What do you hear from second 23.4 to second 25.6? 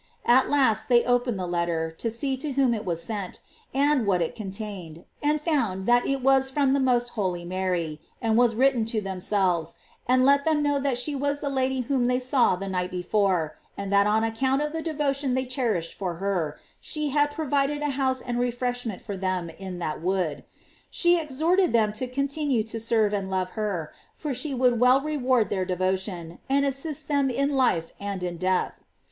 her, for she would well reward